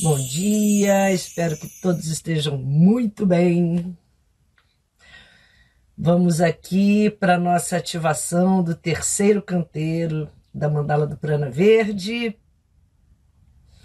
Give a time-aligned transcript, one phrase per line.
[0.00, 3.96] Bom dia, espero que todos estejam muito bem.
[5.96, 12.36] Vamos aqui para nossa ativação do terceiro canteiro da mandala do Prana Verde.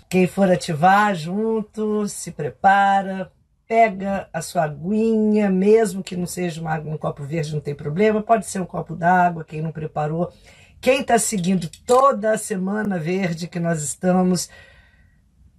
[0.10, 3.32] Quem for ativar junto, se prepara,
[3.68, 8.24] pega a sua aguinha, mesmo que não seja uma um copo verde, não tem problema,
[8.24, 10.34] pode ser um copo d'água, quem não preparou.
[10.82, 14.50] Quem está seguindo toda a semana verde que nós estamos,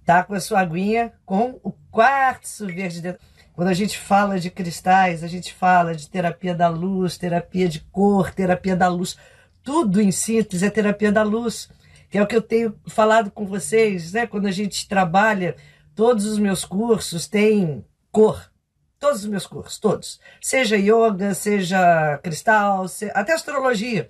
[0.05, 3.21] tá com a sua aguinha com o quartzo verde dentro.
[3.53, 7.81] Quando a gente fala de cristais, a gente fala de terapia da luz, terapia de
[7.91, 9.17] cor, terapia da luz.
[9.63, 11.69] Tudo em síntese é terapia da luz,
[12.09, 14.25] que é o que eu tenho falado com vocês, né?
[14.25, 15.55] Quando a gente trabalha,
[15.93, 18.49] todos os meus cursos têm cor.
[18.97, 20.19] Todos os meus cursos, todos.
[20.39, 24.09] Seja yoga, seja cristal, até astrologia.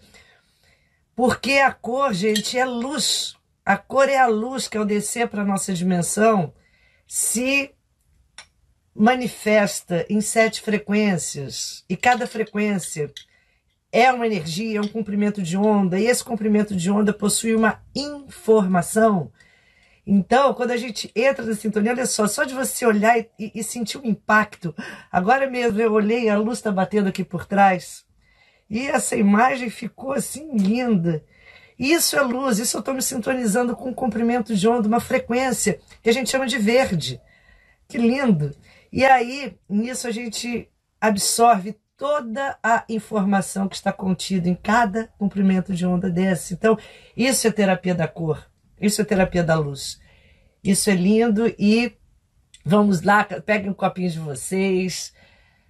[1.15, 3.35] Porque a cor, gente, é luz.
[3.65, 6.53] A cor é a luz que, ao descer para a nossa dimensão,
[7.07, 7.71] se
[8.95, 11.85] manifesta em sete frequências.
[11.89, 13.11] E cada frequência
[13.91, 17.81] é uma energia, é um comprimento de onda, e esse comprimento de onda possui uma
[17.95, 19.31] informação.
[20.05, 23.63] Então, quando a gente entra na sintonia, olha só, só de você olhar e, e
[23.63, 24.73] sentir o um impacto.
[25.11, 28.05] Agora mesmo eu olhei, a luz está batendo aqui por trás,
[28.69, 31.23] e essa imagem ficou assim linda.
[31.81, 35.79] Isso é luz, isso eu estou me sintonizando com um comprimento de onda, uma frequência
[36.03, 37.19] que a gente chama de verde.
[37.87, 38.55] Que lindo!
[38.93, 40.69] E aí, nisso a gente
[41.01, 46.53] absorve toda a informação que está contida em cada comprimento de onda desse.
[46.53, 46.77] Então,
[47.17, 48.47] isso é terapia da cor,
[48.79, 49.99] isso é terapia da luz.
[50.63, 51.97] Isso é lindo e
[52.63, 55.15] vamos lá, peguem um copinho de vocês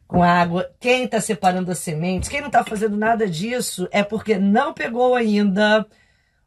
[0.05, 0.69] com água.
[0.78, 5.16] Quem está separando as sementes, quem não está fazendo nada disso é porque não pegou
[5.16, 5.88] ainda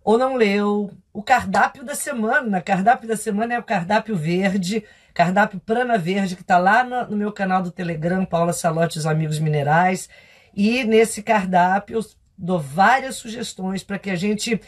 [0.05, 2.61] ou não leu o cardápio da semana.
[2.61, 4.85] Cardápio da semana é o cardápio verde,
[5.15, 9.07] cardápio Prana Verde, que está lá no, no, meu canal do Telegram, Paula Salote os
[9.07, 10.09] Amigos Minerais.
[10.55, 12.07] E nesse cardápio eu
[12.37, 14.61] dou várias sugestões para que a gente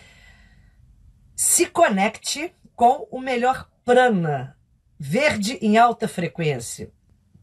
[1.35, 4.57] se conecte com o melhor prana
[4.99, 6.91] verde em alta frequência.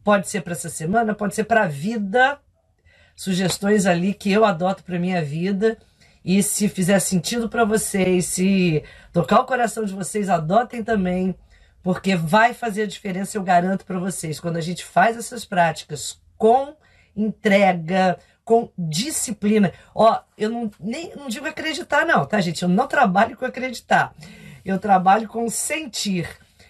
[0.03, 2.39] Pode ser para essa semana, pode ser para a vida.
[3.15, 5.77] Sugestões ali que eu adoto para minha vida
[6.23, 11.35] e se fizer sentido para vocês, se tocar o coração de vocês, adotem também,
[11.81, 14.39] porque vai fazer a diferença, eu garanto para vocês.
[14.39, 16.75] Quando a gente faz essas práticas com
[17.15, 19.73] entrega, com disciplina.
[19.93, 22.63] Ó, eu não, nem, não digo acreditar, não, tá, gente?
[22.63, 24.13] Eu não trabalho com acreditar.
[24.63, 26.27] Eu trabalho com sentir.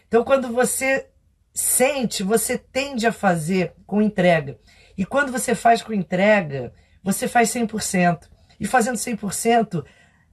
[0.07, 1.07] Então, quando você
[1.53, 4.57] sente, você tende a fazer com entrega.
[4.97, 8.32] E quando você faz com entrega, você faz 100%.
[8.63, 9.83] E fazendo 100%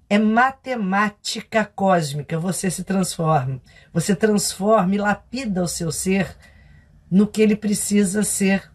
[0.08, 2.38] é matemática cósmica.
[2.38, 3.60] Você se transforma.
[3.92, 6.36] Você transforma e lapida o seu ser
[7.10, 8.70] no que ele precisa ser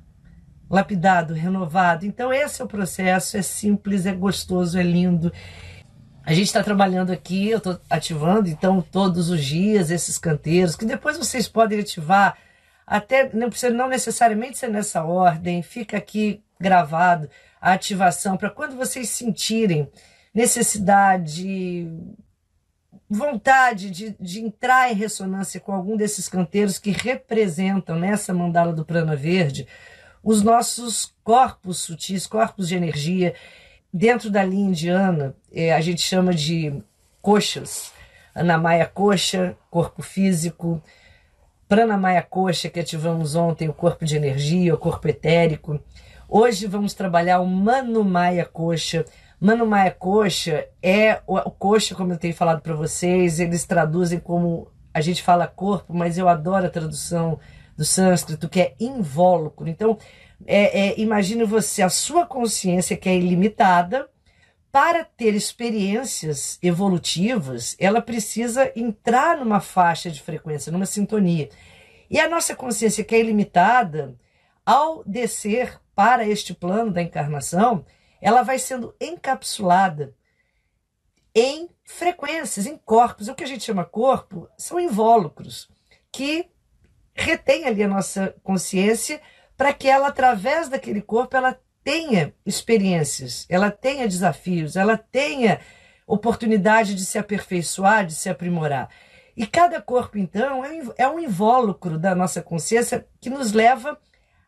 [0.69, 2.05] lapidado, renovado.
[2.05, 3.37] Então, esse é o processo.
[3.37, 5.31] É simples, é gostoso, é lindo.
[6.25, 10.83] A gente está trabalhando aqui, eu estou ativando, então, todos os dias esses canteiros, que
[10.83, 12.35] depois vocês podem ativar,
[12.85, 17.29] até não precisa não necessariamente ser nessa ordem, fica aqui gravado
[17.65, 19.89] a ativação, para quando vocês sentirem
[20.31, 21.91] necessidade,
[23.09, 28.85] vontade de, de entrar em ressonância com algum desses canteiros que representam nessa mandala do
[28.85, 29.67] prana verde
[30.23, 33.33] os nossos corpos sutis, corpos de energia.
[33.91, 36.83] Dentro da linha indiana, é, a gente chama de
[37.19, 37.91] coxas.
[38.35, 40.79] Anamaya coxa, corpo físico.
[41.67, 45.79] Pranamaya coxa, que ativamos ontem, o corpo de energia, o corpo etérico.
[46.27, 49.05] Hoje vamos trabalhar o Mano Maia Coxa.
[49.39, 54.67] Mano Maia Coxa é o, coxa, como eu tenho falado para vocês, eles traduzem como
[54.91, 57.39] a gente fala corpo, mas eu adoro a tradução
[57.77, 59.67] do sânscrito, que é invólucro.
[59.67, 59.99] Então,
[60.47, 64.09] é, é, imagine você, a sua consciência que é ilimitada,
[64.71, 71.49] para ter experiências evolutivas, ela precisa entrar numa faixa de frequência, numa sintonia.
[72.09, 74.15] E a nossa consciência que é ilimitada,
[74.65, 77.85] ao descer para este plano da encarnação,
[78.21, 80.13] ela vai sendo encapsulada
[81.33, 83.27] em frequências, em corpos.
[83.27, 85.69] O que a gente chama corpo são invólucros
[86.11, 86.49] que
[87.13, 89.21] retém ali a nossa consciência
[89.55, 95.59] para que ela, através daquele corpo, ela tenha experiências, ela tenha desafios, ela tenha
[96.07, 98.89] oportunidade de se aperfeiçoar, de se aprimorar.
[99.35, 100.63] E cada corpo, então,
[100.97, 103.99] é um invólucro da nossa consciência que nos leva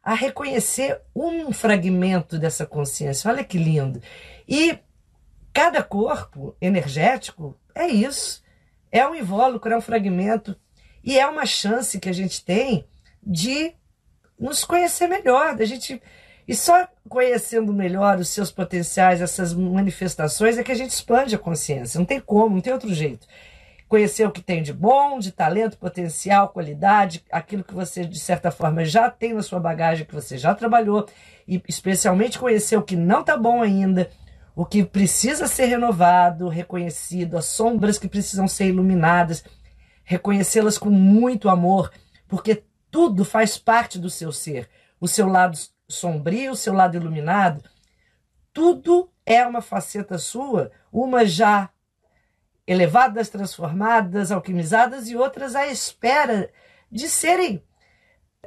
[0.08, 3.30] a reconhecer um fragmento dessa consciência.
[3.30, 4.02] Olha que lindo.
[4.48, 4.80] E
[5.52, 8.42] cada corpo energético é isso.
[8.90, 10.56] É um invólucro, é um fragmento.
[11.04, 12.88] E é uma chance que a gente tem
[13.22, 13.74] de
[14.40, 16.02] nos conhecer melhor, da gente.
[16.48, 21.40] E só conhecendo melhor os seus potenciais, essas manifestações, é que a gente expande a
[21.40, 22.00] consciência.
[22.00, 23.28] Não tem como, não tem outro jeito.
[23.88, 28.52] Conhecer o que tem de bom, de talento, potencial, qualidade, aquilo que você, de certa
[28.52, 31.08] forma, já tem na sua bagagem, que você já trabalhou,
[31.48, 34.10] e especialmente conhecer o que não está bom ainda,
[34.54, 39.44] o que precisa ser renovado, reconhecido, as sombras que precisam ser iluminadas,
[40.04, 41.92] reconhecê-las com muito amor,
[42.28, 44.70] porque tudo faz parte do seu ser.
[45.00, 45.58] O seu lado
[45.88, 47.64] sombrio, o seu lado iluminado,
[48.52, 51.70] tudo é uma faceta sua, uma já
[52.68, 56.52] elevadas, transformadas, alquimizadas e outras à espera
[56.92, 57.64] de serem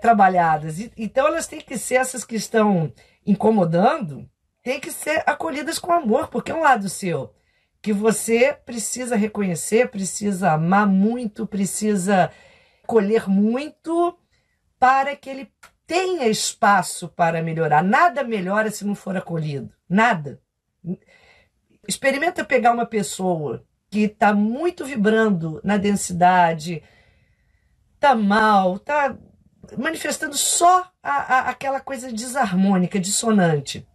[0.00, 0.78] trabalhadas.
[0.96, 2.92] Então elas têm que ser essas que estão
[3.26, 4.28] incomodando,
[4.62, 7.34] têm que ser acolhidas com amor, porque é um lado seu
[7.82, 12.30] que você precisa reconhecer, precisa amar muito, precisa
[12.86, 14.18] colher muito
[14.78, 15.52] para que ele
[15.86, 17.82] tenha espaço para melhorar.
[17.82, 19.72] Nada melhora se não for acolhido.
[19.88, 20.40] Nada.
[21.88, 26.82] Experimenta pegar uma pessoa que está muito vibrando na densidade,
[27.96, 29.16] está mal, está
[29.76, 33.86] manifestando só a, a, aquela coisa desarmônica, dissonante.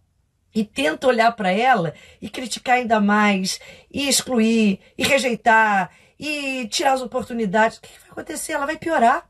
[0.54, 3.58] E tenta olhar para ela e criticar ainda mais,
[3.90, 7.78] e excluir, e rejeitar, e tirar as oportunidades.
[7.78, 8.52] O que vai acontecer?
[8.52, 9.28] Ela vai piorar.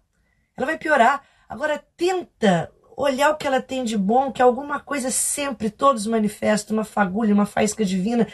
[0.56, 1.22] Ela vai piorar.
[1.48, 6.76] Agora tenta olhar o que ela tem de bom, que alguma coisa sempre todos manifestam,
[6.76, 8.26] uma fagulha, uma faísca divina,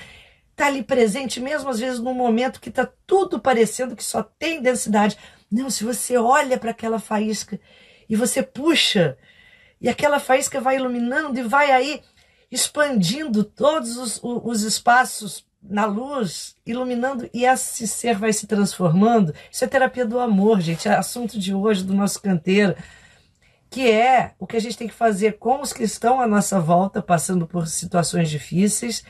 [0.52, 4.62] está ali presente, mesmo às vezes num momento que está tudo parecendo que só tem
[4.62, 5.18] densidade.
[5.50, 7.58] Não, se você olha para aquela faísca
[8.08, 9.18] e você puxa,
[9.80, 12.00] e aquela faísca vai iluminando e vai aí
[12.50, 19.34] expandindo todos os, os espaços na luz, iluminando, e esse ser vai se transformando.
[19.50, 20.88] Isso é terapia do amor, gente.
[20.88, 22.74] É assunto de hoje, do nosso canteiro
[23.72, 26.60] que é o que a gente tem que fazer com os que estão à nossa
[26.60, 29.02] volta, passando por situações difíceis,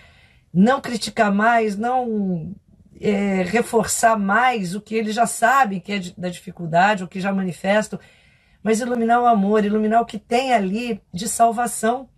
[0.53, 2.55] não criticar mais, não
[3.01, 7.33] é, reforçar mais o que eles já sabem que é da dificuldade, o que já
[7.33, 7.99] manifestam,
[8.63, 12.09] mas iluminar o amor, iluminar o que tem ali de salvação,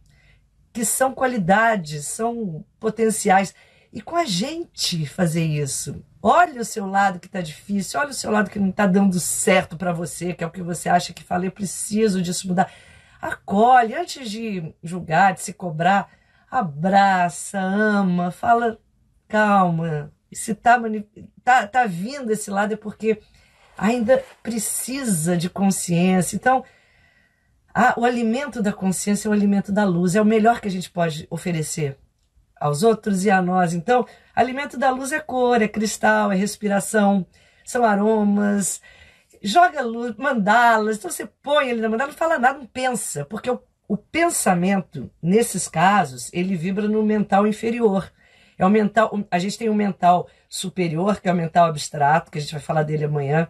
[0.73, 3.55] que são qualidades, são potenciais.
[3.93, 6.05] E com a gente fazer isso.
[6.21, 9.21] Olha o seu lado que está difícil, olha o seu lado que não está dando
[9.21, 12.71] certo para você, que é o que você acha que fala, eu preciso disso mudar.
[13.23, 16.11] Acolhe, antes de julgar, de se cobrar,
[16.59, 18.79] abraça, ama, fala,
[19.29, 20.13] calma.
[20.33, 20.81] Se está
[21.45, 23.21] tá, tá vindo esse lado é porque
[23.77, 26.37] ainda precisa de consciência.
[26.37, 26.65] Então,
[27.75, 30.71] a, o alimento da consciência é o alimento da luz, é o melhor que a
[30.71, 31.99] gente pode oferecer
[32.61, 33.75] aos outros e a nós.
[33.75, 37.27] Então, alimento da luz é cor, é cristal, é respiração,
[37.65, 38.81] são aromas.
[39.43, 40.97] Joga luz, mandalas.
[40.97, 45.11] Então você põe ele na mandala, não fala nada, não pensa, porque o, o pensamento,
[45.23, 48.11] nesses casos, ele vibra no mental inferior.
[48.57, 52.39] É o mental, a gente tem um mental superior, que é o mental abstrato, que
[52.39, 53.49] a gente vai falar dele amanhã.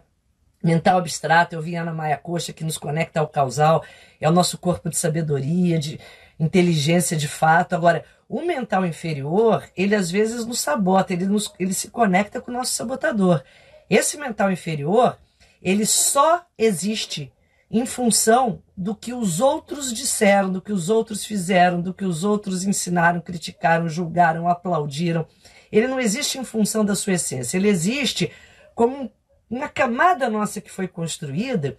[0.63, 3.83] Mental abstrato, eu vi Ana Maia Coxa, que nos conecta ao causal,
[4.19, 5.99] é o nosso corpo de sabedoria, de
[6.39, 7.73] inteligência de fato.
[7.73, 12.51] Agora, o mental inferior, ele às vezes nos sabota, ele, nos, ele se conecta com
[12.51, 13.43] o nosso sabotador.
[13.89, 15.17] Esse mental inferior,
[15.61, 17.31] ele só existe
[17.69, 22.23] em função do que os outros disseram, do que os outros fizeram, do que os
[22.23, 25.27] outros ensinaram, criticaram, julgaram, aplaudiram.
[25.71, 28.31] Ele não existe em função da sua essência, ele existe
[28.73, 29.11] como
[29.49, 31.77] uma camada nossa que foi construída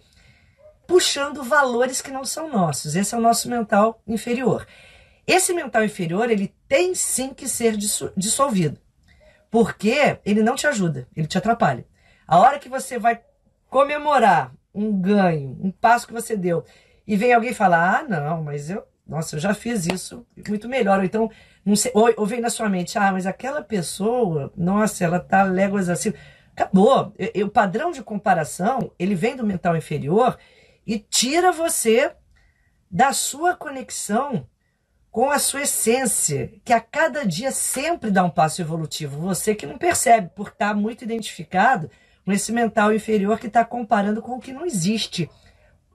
[0.87, 2.95] puxando valores que não são nossos.
[2.95, 4.65] Esse é o nosso mental inferior.
[5.27, 7.75] Esse mental inferior, ele tem sim que ser
[8.15, 8.79] dissolvido.
[9.51, 11.85] Porque ele não te ajuda, ele te atrapalha.
[12.25, 13.21] A hora que você vai
[13.69, 16.63] comemorar um ganho, um passo que você deu,
[17.05, 20.99] e vem alguém falar: "Ah, não, mas eu, nossa, eu já fiz isso muito melhor".
[20.99, 21.31] Ou então,
[21.65, 25.43] não sei, ou, ou vem na sua mente: "Ah, mas aquela pessoa, nossa, ela tá
[25.43, 26.13] léguas assim".
[26.55, 27.13] Acabou.
[27.45, 30.37] O padrão de comparação, ele vem do mental inferior
[30.87, 32.11] e tira você
[32.89, 34.47] da sua conexão
[35.11, 39.19] com a sua essência, que a cada dia sempre dá um passo evolutivo.
[39.21, 41.89] Você que não percebe, por estar muito identificado
[42.27, 45.29] com esse mental inferior que está comparando com o que não existe.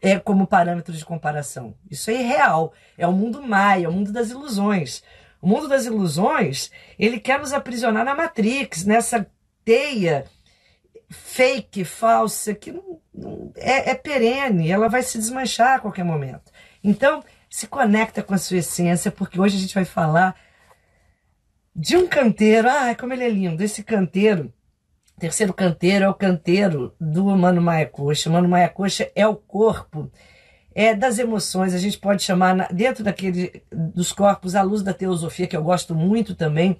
[0.00, 1.74] é como parâmetro de comparação.
[1.90, 2.72] Isso é irreal.
[2.96, 5.02] É o mundo maia, é o mundo das ilusões.
[5.42, 9.26] O mundo das ilusões, ele quer nos aprisionar na Matrix, nessa
[9.62, 10.24] teia
[11.10, 16.50] fake, falsa, que não, não, é, é perene, ela vai se desmanchar a qualquer momento.
[16.82, 20.34] Então, se conecta com a sua essência, porque hoje a gente vai falar
[21.76, 22.70] de um canteiro.
[22.70, 23.62] Ah, como ele é lindo!
[23.62, 24.50] Esse canteiro,
[25.22, 28.28] terceiro canteiro, é o canteiro do Mano Maia Coxa.
[28.28, 30.10] Mano Maia Coxa é o corpo
[30.74, 35.46] é, das emoções, a gente pode chamar, dentro daquele dos corpos, a luz da teosofia,
[35.46, 36.76] que eu gosto muito também,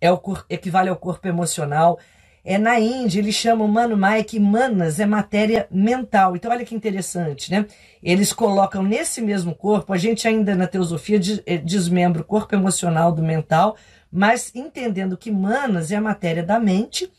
[0.00, 0.18] é o
[0.48, 1.98] equivale ao corpo emocional.
[2.42, 6.34] É na Índia, eles chamam Mano Maia que manas é matéria mental.
[6.34, 7.66] Então, olha que interessante, né?
[8.02, 13.12] Eles colocam nesse mesmo corpo, a gente ainda na teosofia eh, desmembra o corpo emocional
[13.12, 13.76] do mental,
[14.10, 17.12] mas entendendo que manas é a matéria da mente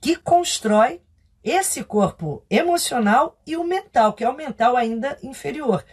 [0.00, 1.00] que constrói
[1.42, 5.84] esse corpo emocional e o mental, que é o mental ainda inferior.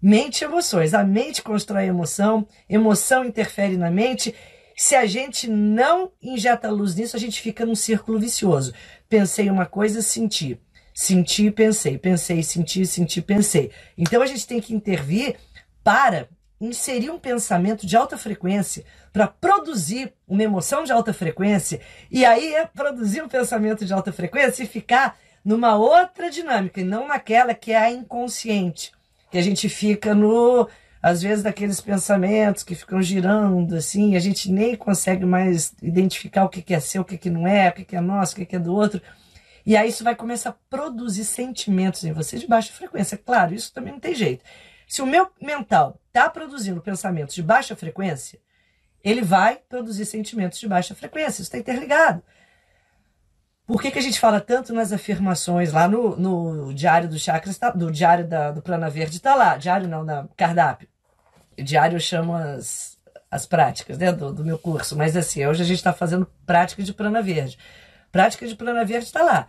[0.00, 0.94] Mente e emoções.
[0.94, 4.34] A mente constrói emoção, emoção interfere na mente.
[4.76, 8.74] Se a gente não injeta luz nisso, a gente fica num círculo vicioso.
[9.08, 10.60] Pensei uma coisa, senti.
[10.94, 11.96] Senti, pensei.
[11.98, 13.70] Pensei, senti, senti, pensei.
[13.96, 15.36] Então a gente tem que intervir
[15.84, 16.28] para
[16.62, 22.54] inserir um pensamento de alta frequência para produzir uma emoção de alta frequência e aí
[22.54, 27.52] é produzir um pensamento de alta frequência e ficar numa outra dinâmica e não naquela
[27.52, 28.92] que é a inconsciente,
[29.30, 30.68] que a gente fica no
[31.02, 36.48] às vezes daqueles pensamentos que ficam girando assim, a gente nem consegue mais identificar o
[36.48, 38.72] que é seu, o que não é, o que é nosso, o que é do
[38.72, 39.02] outro.
[39.66, 43.18] E aí isso vai começar a produzir sentimentos em você de baixa frequência.
[43.18, 44.44] Claro, isso também não tem jeito.
[44.92, 48.38] Se o meu mental está produzindo pensamentos de baixa frequência,
[49.02, 51.40] ele vai produzir sentimentos de baixa frequência.
[51.40, 52.22] Isso está interligado.
[53.66, 57.56] Por que, que a gente fala tanto nas afirmações lá no, no diário do chakras,
[57.56, 59.56] tá, do diário da, do Plana Verde, está lá.
[59.56, 60.86] Diário não, na cardápio.
[61.56, 62.98] Diário eu chamo as,
[63.30, 64.94] as práticas né, do, do meu curso.
[64.94, 67.58] Mas assim, hoje a gente está fazendo prática de Plana Verde.
[68.10, 69.48] Prática de Plana Verde está lá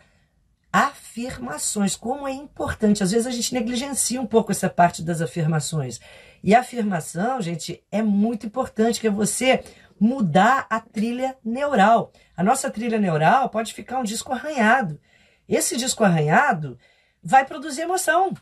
[0.74, 1.96] afirmações.
[1.96, 3.04] Como é importante.
[3.04, 6.00] Às vezes a gente negligencia um pouco essa parte das afirmações.
[6.44, 9.64] E a afirmação, gente, é muito importante, que é você
[10.00, 12.12] mudar a trilha neural.
[12.36, 15.00] A nossa trilha neural pode ficar um disco arranhado.
[15.48, 16.78] Esse disco arranhado
[17.22, 18.34] vai produzir emoção.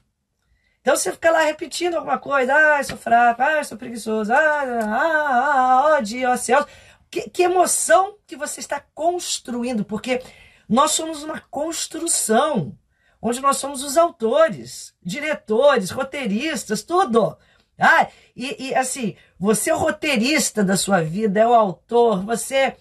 [0.81, 4.33] Então você fica lá repetindo alguma coisa, ah, eu sou fraco, ah, eu sou preguiçoso,
[4.33, 6.65] ah, ah, ah, dia, céus.
[7.09, 10.23] Que, que emoção que você está construindo, porque
[10.71, 12.77] nós somos uma construção,
[13.21, 17.37] onde nós somos os autores, diretores, roteiristas, tudo.
[17.77, 22.77] Ah, e, e assim, você é o roteirista da sua vida, é o autor, você.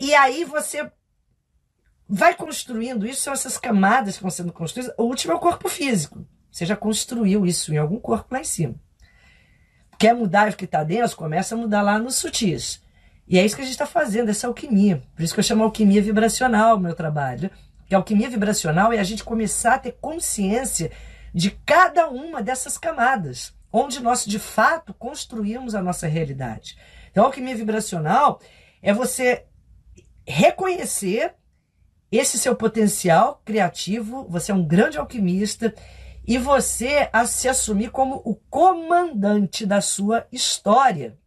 [0.00, 0.88] E aí você
[2.08, 4.94] vai construindo isso, são essas camadas que vão sendo construídas.
[4.96, 6.24] O último é o corpo físico.
[6.52, 8.76] Você já construiu isso em algum corpo lá em cima.
[9.98, 11.16] Quer mudar o que está dentro?
[11.16, 12.80] Começa a mudar lá nos sutis.
[13.26, 15.02] E é isso que a gente está fazendo, essa alquimia.
[15.14, 17.50] Por isso que eu chamo alquimia vibracional o meu trabalho.
[17.86, 20.90] Que alquimia vibracional é a gente começar a ter consciência
[21.32, 26.76] de cada uma dessas camadas, onde nós de fato construímos a nossa realidade.
[27.10, 28.40] Então, alquimia vibracional
[28.82, 29.44] é você
[30.26, 31.34] reconhecer
[32.10, 35.74] esse seu potencial criativo, você é um grande alquimista
[36.26, 41.18] e você a se assumir como o comandante da sua história.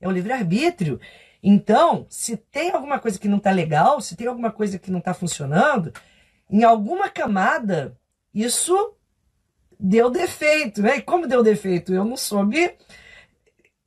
[0.00, 0.98] É o livre-arbítrio.
[1.42, 4.98] Então, se tem alguma coisa que não está legal, se tem alguma coisa que não
[4.98, 5.92] está funcionando,
[6.50, 7.96] em alguma camada,
[8.34, 8.94] isso
[9.78, 10.82] deu defeito.
[10.82, 10.98] Né?
[10.98, 11.94] E como deu defeito?
[11.94, 12.76] Eu não soube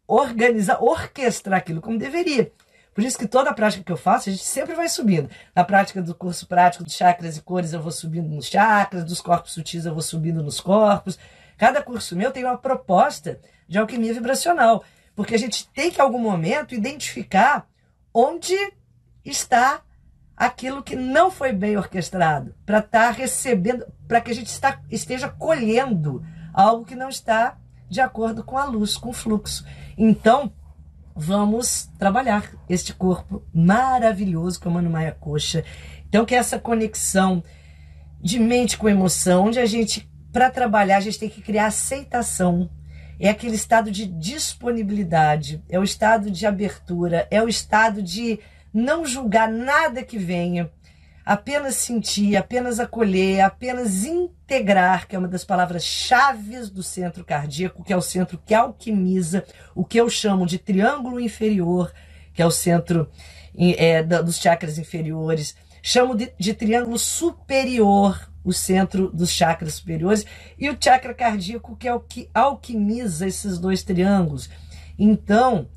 [0.07, 2.51] organizar, orquestrar aquilo como deveria.
[2.93, 5.29] Por isso que toda a prática que eu faço, a gente sempre vai subindo.
[5.55, 9.19] Na prática do curso prático de chakras e cores, eu vou subindo nos chakras, dos
[9.19, 11.17] corpos sutis, eu vou subindo nos corpos.
[11.57, 14.83] Cada curso meu tem uma proposta de alquimia vibracional.
[15.15, 17.67] Porque a gente tem que, em algum momento, identificar
[18.13, 18.55] onde
[19.23, 19.81] está
[20.35, 24.81] aquilo que não foi bem orquestrado, para estar tá recebendo, para que a gente está,
[24.89, 27.57] esteja colhendo algo que não está
[27.89, 29.65] de acordo com a luz, com o fluxo.
[29.97, 30.51] Então,
[31.15, 35.63] vamos trabalhar este corpo maravilhoso que é o Mano Maia Coxa.
[36.07, 37.43] Então, que é essa conexão
[38.19, 42.69] de mente com emoção, onde a gente, para trabalhar, a gente tem que criar aceitação
[43.25, 48.37] é aquele estado de disponibilidade, é o estado de abertura, é o estado de
[48.73, 50.69] não julgar nada que venha,
[51.25, 57.81] apenas sentir, apenas acolher, apenas integrar, que é uma das palavras chaves do centro cardíaco,
[57.81, 61.93] que é o centro que alquimiza o que eu chamo de triângulo inferior,
[62.33, 63.09] que é o centro
[63.57, 65.55] é, dos chakras inferiores.
[65.81, 70.25] Chamo de, de triângulo superior, o centro dos chakras superiores,
[70.57, 74.49] e o chakra cardíaco, que é o que alquimiza esses dois triângulos.
[74.97, 75.67] Então,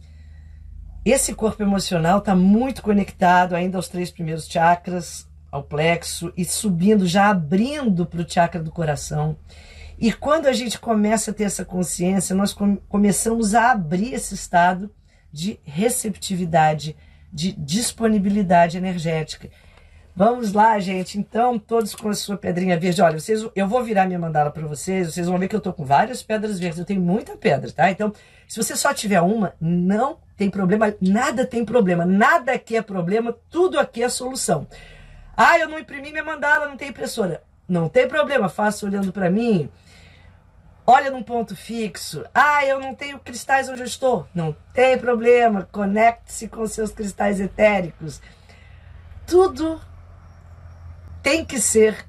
[1.04, 7.06] esse corpo emocional está muito conectado ainda aos três primeiros chakras, ao plexo, e subindo,
[7.06, 9.38] já abrindo para o chakra do coração.
[9.98, 12.52] E quando a gente começa a ter essa consciência, nós
[12.88, 14.92] começamos a abrir esse estado
[15.32, 16.96] de receptividade,
[17.32, 19.48] de disponibilidade energética.
[20.18, 21.18] Vamos lá, gente.
[21.18, 23.02] Então, todos com a sua pedrinha verde.
[23.02, 25.12] Olha, vocês, eu vou virar minha mandala para vocês.
[25.12, 26.78] Vocês vão ver que eu tô com várias pedras verdes.
[26.78, 27.90] Eu tenho muita pedra, tá?
[27.90, 28.10] Então,
[28.48, 30.94] se você só tiver uma, não tem problema.
[31.02, 32.06] Nada tem problema.
[32.06, 33.36] Nada aqui é problema.
[33.50, 34.66] Tudo aqui é solução.
[35.36, 37.42] Ah, eu não imprimi minha mandala, não tem impressora.
[37.68, 38.48] Não tem problema.
[38.48, 39.68] Faça olhando para mim.
[40.86, 42.24] Olha num ponto fixo.
[42.32, 44.26] Ah, eu não tenho cristais onde eu estou.
[44.34, 45.68] Não tem problema.
[45.70, 48.22] Conecte-se com seus cristais etéricos.
[49.26, 49.78] Tudo
[51.26, 52.06] tem que ser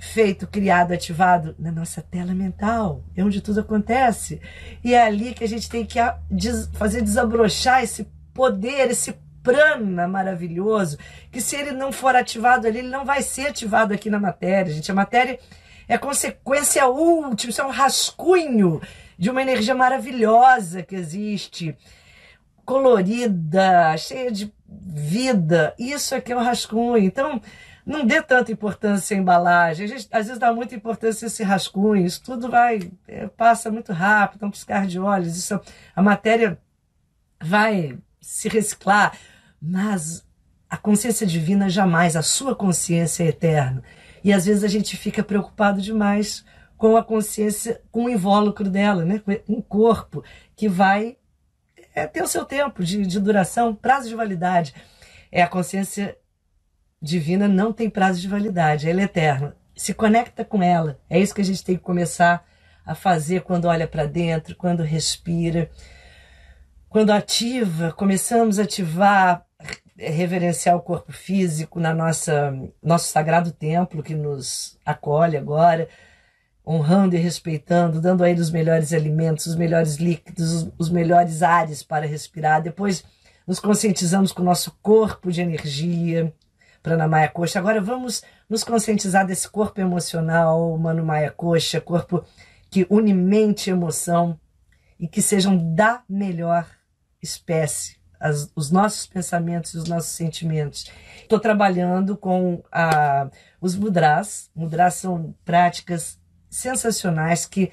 [0.00, 3.04] feito, criado, ativado na nossa tela mental.
[3.16, 4.40] É onde tudo acontece.
[4.82, 6.00] E é ali que a gente tem que
[6.72, 10.98] fazer desabrochar esse poder, esse prana maravilhoso,
[11.30, 14.74] que se ele não for ativado ali, ele não vai ser ativado aqui na matéria,
[14.74, 14.90] gente.
[14.90, 15.38] A matéria
[15.86, 18.82] é consequência última, isso é um rascunho
[19.16, 21.78] de uma energia maravilhosa que existe,
[22.64, 25.72] colorida, cheia de vida.
[25.78, 26.98] Isso aqui é o rascunho.
[26.98, 27.40] Então,
[27.86, 29.86] não dê tanta importância à embalagem.
[29.86, 32.04] Gente, às vezes dá muita importância a esse rascunho.
[32.04, 35.36] Isso tudo vai, é, passa muito rápido, um piscar de olhos.
[35.36, 35.60] Isso,
[35.94, 36.58] a matéria
[37.40, 39.16] vai se reciclar,
[39.62, 40.26] mas
[40.68, 43.84] a consciência divina jamais, a sua consciência é eterna.
[44.24, 46.44] E às vezes a gente fica preocupado demais
[46.76, 49.22] com a consciência, com o invólucro dela, né?
[49.46, 50.24] o corpo,
[50.56, 51.16] que vai
[51.94, 54.74] é, ter o seu tempo de, de duração, prazo de validade.
[55.30, 56.18] É a consciência
[57.06, 59.56] divina não tem prazo de validade, ela é eterna.
[59.74, 60.98] Se conecta com ela.
[61.08, 62.44] É isso que a gente tem que começar
[62.84, 65.70] a fazer quando olha para dentro, quando respira,
[66.88, 69.44] quando ativa, começamos a ativar,
[69.96, 75.88] reverenciar o corpo físico na nossa nosso sagrado templo que nos acolhe agora,
[76.66, 81.42] honrando e respeitando, dando a ele os melhores alimentos, os melhores líquidos, os, os melhores
[81.42, 82.62] ares para respirar.
[82.62, 83.04] Depois
[83.46, 86.32] nos conscientizamos com o nosso corpo de energia,
[86.86, 87.58] Pranamaya Coxa.
[87.58, 92.24] Agora vamos nos conscientizar desse corpo emocional, Mano Maia Coxa, corpo
[92.70, 94.38] que une mente e emoção
[94.96, 96.64] e que sejam da melhor
[97.20, 100.88] espécie, as, os nossos pensamentos e os nossos sentimentos.
[101.22, 104.48] Estou trabalhando com a, os mudras.
[104.54, 107.72] Mudras são práticas sensacionais que,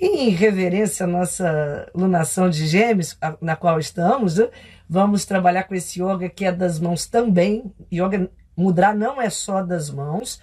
[0.00, 4.48] em reverência à nossa lunação de gêmeos, na qual estamos, né,
[4.88, 7.72] vamos trabalhar com esse yoga que é das mãos também.
[7.92, 10.40] Yoga Mudra não é só das mãos,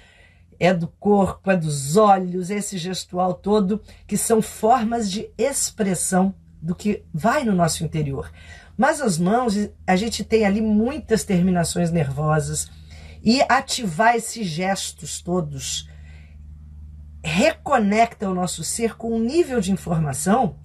[0.57, 6.73] é do corpo, é dos olhos, esse gestual todo, que são formas de expressão do
[6.73, 8.31] que vai no nosso interior.
[8.77, 12.71] Mas as mãos, a gente tem ali muitas terminações nervosas
[13.21, 15.89] e ativar esses gestos todos
[17.21, 20.57] reconecta o nosso ser com um nível de informação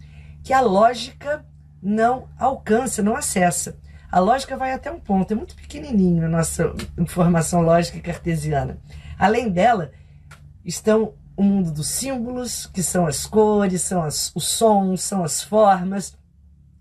[0.44, 1.44] que a lógica
[1.82, 3.76] não alcança, não acessa.
[4.10, 8.78] A lógica vai até um ponto, é muito pequenininho a nossa informação lógica cartesiana.
[9.18, 9.92] Além dela,
[10.64, 15.42] estão o mundo dos símbolos, que são as cores, são as, os sons, são as
[15.42, 16.16] formas.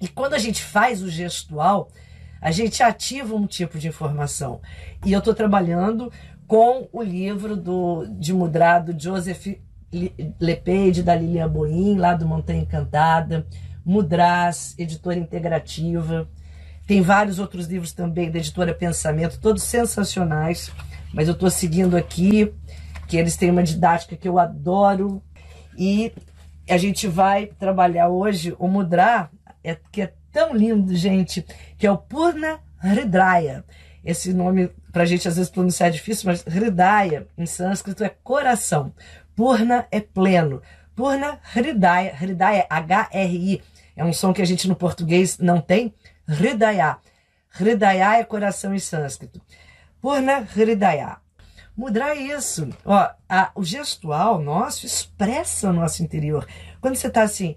[0.01, 1.89] E quando a gente faz o gestual,
[2.41, 4.59] a gente ativa um tipo de informação.
[5.05, 6.11] E eu estou trabalhando
[6.47, 9.45] com o livro do, de Mudra do Joseph
[10.39, 13.45] Lepage, da Lilian Boim, lá do Montanha Encantada,
[13.85, 16.27] Mudras, editora integrativa.
[16.89, 20.71] Tem vários outros livros também da editora Pensamento, todos sensacionais,
[21.13, 22.51] mas eu estou seguindo aqui,
[23.07, 25.21] que eles têm uma didática que eu adoro.
[25.77, 26.11] E
[26.67, 29.29] a gente vai trabalhar hoje o Mudra,
[29.63, 31.45] é, que é tão lindo, gente,
[31.77, 33.63] que é o Purna Hridaya.
[34.03, 38.09] Esse nome, para a gente às vezes pronunciar é difícil, mas Hridaya em sânscrito é
[38.09, 38.91] coração.
[39.35, 40.59] Purna é pleno.
[40.95, 43.61] Purna Hridaya, Hridaya, H-R-I,
[43.95, 45.93] é um som que a gente no português não tem,
[46.29, 46.97] Hridaya.
[47.49, 49.41] Hridaya é coração em sânscrito.
[49.99, 51.17] Purna Hridaya.
[51.75, 52.69] Mudar isso.
[52.85, 56.47] Ó, a, o gestual nosso expressa o nosso interior.
[56.79, 57.55] Quando você está assim,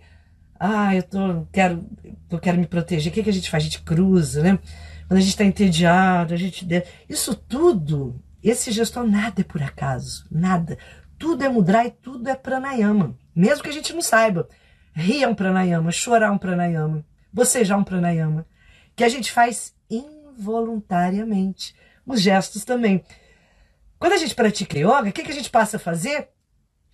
[0.58, 1.84] ah, eu tô, quero,
[2.30, 3.62] eu quero me proteger, o que, que a gente faz?
[3.62, 4.58] A gente cruza, né?
[5.06, 6.66] Quando a gente está entediado, a gente.
[7.08, 10.24] Isso tudo, esse gestual, nada é por acaso.
[10.30, 10.78] Nada.
[11.18, 13.14] Tudo é mudra e tudo é pranayama.
[13.34, 14.48] Mesmo que a gente não saiba.
[14.94, 18.46] Rir é um pranayama, chorar é um pranayama, bocejar é um pranayama
[18.94, 21.74] que a gente faz involuntariamente.
[22.06, 23.04] Os gestos também.
[23.98, 26.28] Quando a gente pratica yoga, o que, que a gente passa a fazer?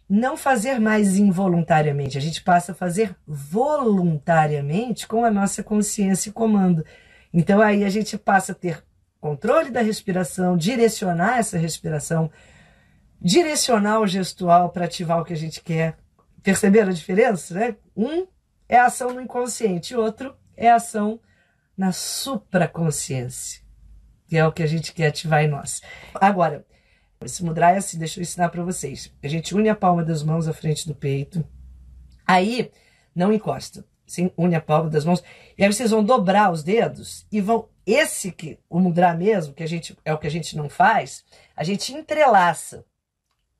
[0.09, 6.33] Não fazer mais involuntariamente, a gente passa a fazer voluntariamente com a nossa consciência e
[6.33, 6.85] comando.
[7.33, 8.83] Então aí a gente passa a ter
[9.21, 12.31] controle da respiração, direcionar essa respiração,
[13.21, 15.97] direcionar o gestual para ativar o que a gente quer.
[16.43, 17.55] Perceberam a diferença?
[17.55, 17.77] Né?
[17.97, 18.27] Um
[18.69, 21.21] é ação no inconsciente, outro é ação
[21.79, 23.63] na supraconsciência,
[24.27, 25.81] que é o que a gente quer ativar em nós.
[26.15, 26.67] Agora,
[27.25, 29.15] esse mudra é assim, deixa eu ensinar para vocês.
[29.23, 31.47] A gente une a palma das mãos à frente do peito,
[32.27, 32.73] aí
[33.15, 33.85] não encosta.
[34.05, 35.23] Você une a palma das mãos
[35.57, 39.63] e aí vocês vão dobrar os dedos e vão esse que o mudra mesmo, que
[39.63, 42.85] a gente é o que a gente não faz, a gente entrelaça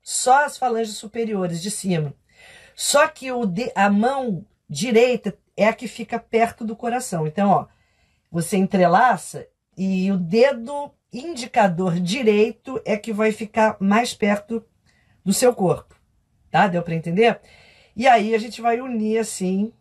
[0.01, 2.13] só as falanges superiores de cima.
[2.75, 7.27] Só que o de, a mão direita é a que fica perto do coração.
[7.27, 7.67] Então, ó,
[8.31, 14.63] você entrelaça e o dedo indicador direito é que vai ficar mais perto
[15.23, 15.95] do seu corpo.
[16.51, 16.67] Tá?
[16.67, 17.39] Deu para entender?
[17.95, 19.73] E aí a gente vai unir assim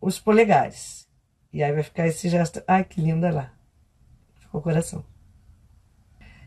[0.00, 1.08] os polegares.
[1.52, 2.62] E aí vai ficar esse gesto.
[2.66, 3.52] Ai, que linda lá.
[4.40, 5.04] Ficou coração.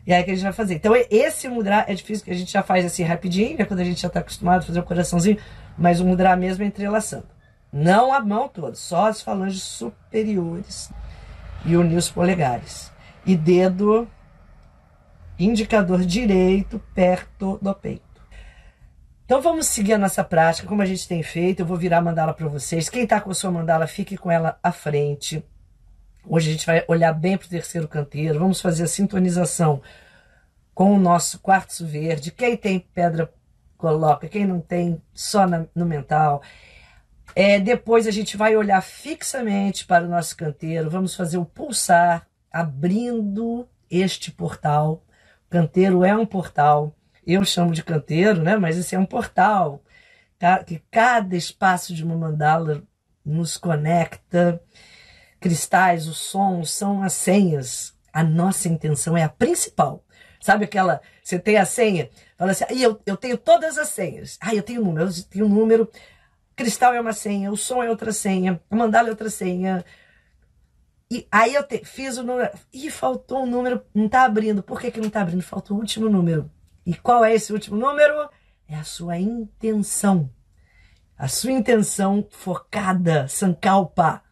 [0.06, 0.74] E aí que a gente vai fazer.
[0.74, 3.84] Então, esse mudra é difícil, que a gente já faz assim rapidinho, é quando a
[3.84, 5.38] gente já está acostumado a fazer o coraçãozinho,
[5.76, 7.28] mas o mudra mesmo é entrelaçando.
[7.70, 10.90] Não a mão toda, só as falanges superiores
[11.64, 12.92] e unir os polegares.
[13.24, 14.08] E dedo
[15.38, 18.02] indicador direito perto do peito.
[19.24, 21.60] Então vamos seguir a nossa prática, como a gente tem feito.
[21.60, 22.88] Eu vou virar a mandala para vocês.
[22.88, 25.44] Quem está com a sua mandala, fique com ela à frente.
[26.26, 29.80] Hoje a gente vai olhar bem para o terceiro canteiro, vamos fazer a sintonização
[30.74, 32.30] com o nosso quartzo verde.
[32.30, 33.32] Quem tem pedra,
[33.76, 36.42] coloca, quem não tem, só na, no mental.
[37.40, 42.26] É, depois a gente vai olhar fixamente para o nosso canteiro, vamos fazer o pulsar,
[42.50, 45.04] abrindo este portal.
[45.46, 48.56] O canteiro é um portal, eu chamo de canteiro, né?
[48.56, 49.84] mas esse é um portal,
[50.36, 50.64] tá?
[50.64, 52.82] que cada espaço de uma mandala
[53.24, 54.60] nos conecta
[55.38, 57.94] cristais, os sons são as senhas.
[58.12, 60.04] A nossa intenção é a principal.
[60.40, 64.36] Sabe aquela, você tem a senha, fala assim, ah, eu, eu tenho todas as senhas.
[64.40, 65.88] Ah, eu tenho número, eu tenho número.
[66.58, 69.84] Cristal é uma senha, o som é outra senha, a mandala é outra senha.
[71.08, 74.60] E aí eu te, fiz o número, e faltou um número, não está abrindo.
[74.60, 75.40] Por que, que não está abrindo?
[75.40, 76.50] Faltou o último número.
[76.84, 78.28] E qual é esse último número?
[78.66, 80.28] É a sua intenção.
[81.16, 84.22] A sua intenção focada, sankalpa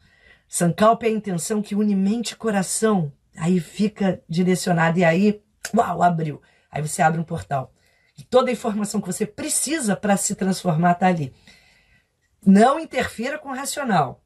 [0.48, 3.12] Sankalpa é a intenção que une mente e coração.
[3.36, 5.42] Aí fica direcionado e aí,
[5.74, 6.40] uau, abriu.
[6.70, 7.72] Aí você abre um portal.
[8.18, 11.32] E toda a informação que você precisa para se transformar está ali.
[12.46, 14.22] Não interfira com o racional.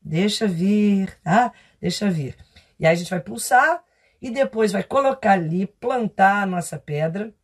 [0.00, 1.52] Deixa vir, tá?
[1.80, 2.36] Deixa vir.
[2.78, 3.82] E aí a gente vai pulsar
[4.22, 7.34] e depois vai colocar ali, plantar a nossa pedra.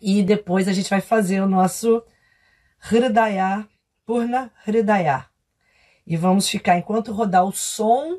[0.00, 2.02] E depois a gente vai fazer o nosso
[2.90, 3.66] Hridaya,
[4.04, 5.26] Purna Hridaya
[6.06, 8.18] e vamos ficar enquanto rodar o som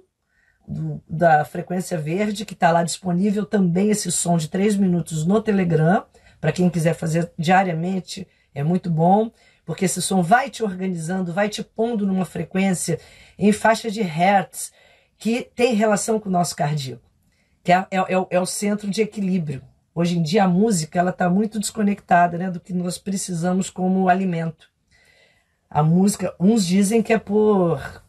[0.67, 5.41] do, da frequência verde, que está lá disponível também esse som de 3 minutos no
[5.41, 6.05] Telegram,
[6.41, 9.31] para quem quiser fazer diariamente, é muito bom,
[9.67, 12.99] porque esse som vai te organizando, vai te pondo numa frequência
[13.37, 14.71] em faixa de hertz
[15.15, 17.07] que tem relação com o nosso cardíaco,
[17.63, 19.61] que é, é, é, é o centro de equilíbrio.
[19.93, 24.09] Hoje em dia a música ela está muito desconectada né, do que nós precisamos como
[24.09, 24.75] alimento
[25.69, 28.03] a música, uns dizem que é por.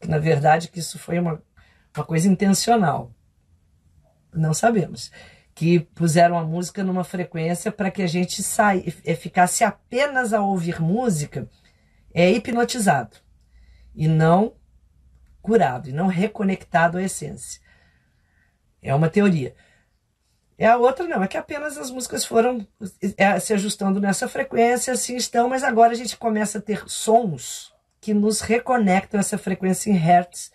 [0.00, 1.40] que na verdade que isso foi uma,
[1.96, 3.12] uma coisa intencional.
[4.32, 5.10] Não sabemos.
[5.54, 10.40] Que puseram a música numa frequência para que a gente sai, é, ficasse apenas a
[10.40, 11.48] ouvir música
[12.12, 13.16] é hipnotizado
[13.94, 14.54] e não
[15.42, 17.60] curado, e não reconectado à essência.
[18.80, 19.54] É uma teoria.
[20.56, 22.66] É a outra não, é que apenas as músicas foram
[23.16, 27.74] é, se ajustando nessa frequência, assim estão, mas agora a gente começa a ter sons
[28.00, 30.52] que nos reconectam essa frequência em hertz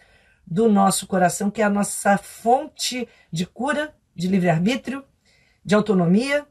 [0.48, 5.03] do nosso coração, que é a nossa fonte de cura, de livre-arbítrio,
[5.63, 6.45] de autonomia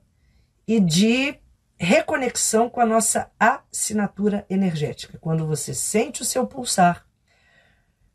[0.66, 1.38] e de
[1.76, 5.18] reconexão com a nossa assinatura energética.
[5.18, 7.07] Quando você sente o seu pulsar,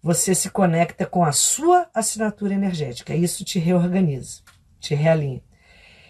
[0.02, 3.16] você se conecta com a sua assinatura energética.
[3.16, 4.44] Isso te reorganiza
[4.84, 5.42] te realinha.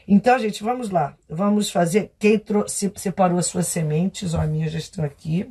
[0.08, 1.16] Então, gente, vamos lá.
[1.30, 2.12] Vamos fazer.
[2.20, 5.50] Quem se separou as suas sementes, ó, a minha já estão aqui.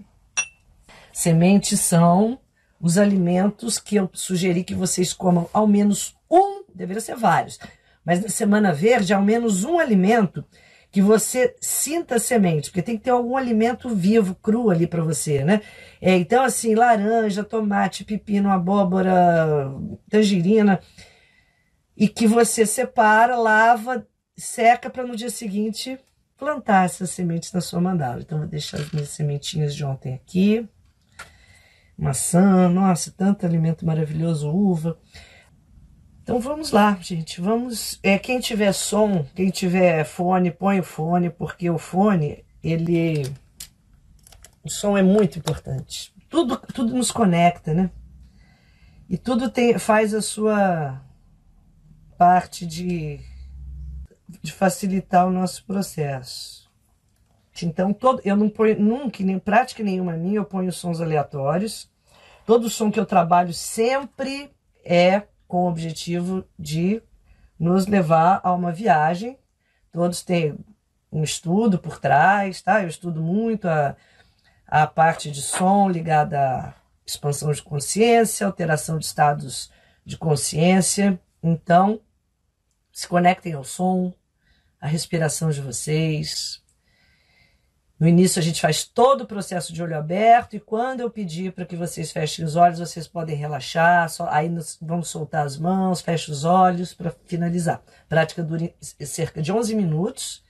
[1.13, 2.39] Sementes são
[2.81, 7.59] os alimentos que eu sugeri que vocês comam ao menos um, deveria ser vários,
[8.05, 10.45] mas na semana verde, ao menos um alimento
[10.93, 15.43] que você sinta semente, porque tem que ter algum alimento vivo, cru ali para você,
[15.43, 15.63] né?
[16.01, 19.73] É, então, assim, laranja, tomate, pepino, abóbora,
[20.11, 20.81] tangerina
[21.97, 25.99] e que você separa, lava seca para no dia seguinte
[26.37, 28.21] plantar essas sementes na sua mandala.
[28.21, 30.69] Então, vou deixar as minhas sementinhas de ontem aqui.
[31.97, 34.99] Maçã, nossa, tanto alimento maravilhoso, uva.
[36.33, 37.43] Então vamos lá, gente.
[37.43, 38.01] Vamos.
[38.03, 43.31] É, quem tiver som, quem tiver fone, põe o fone, porque o fone, ele.
[44.65, 46.11] O som é muito importante.
[46.31, 47.91] Tudo, tudo nos conecta, né?
[49.11, 51.03] E tudo tem, faz a sua
[52.17, 53.21] parte de
[54.41, 56.67] de facilitar o nosso processo.
[57.63, 61.91] Então, todo, eu não ponho nunca, nem prática nenhuma minha, eu ponho sons aleatórios.
[62.47, 64.51] Todo som que eu trabalho sempre
[64.83, 67.03] é com o objetivo de
[67.59, 69.39] nos levar a uma viagem.
[69.93, 70.59] Todos têm
[71.13, 72.81] um estudo por trás, tá?
[72.83, 73.95] Eu estudo muito a,
[74.67, 79.71] a parte de som ligada à expansão de consciência, alteração de estados
[80.07, 81.21] de consciência.
[81.43, 82.01] Então,
[82.91, 84.11] se conectem ao som,
[84.81, 86.62] a respiração de vocês.
[88.03, 91.53] No início a gente faz todo o processo de olho aberto e quando eu pedir
[91.53, 95.57] para que vocês fechem os olhos, vocês podem relaxar, só, aí nós vamos soltar as
[95.57, 97.77] mãos, fecha os olhos para finalizar.
[97.77, 100.43] A prática dura cerca de 11 minutos,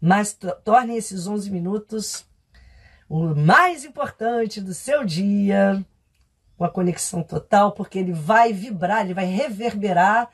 [0.00, 2.24] mas tornem esses 11 minutos
[3.08, 5.84] o mais importante do seu dia,
[6.56, 10.30] com a conexão total, porque ele vai vibrar, ele vai reverberar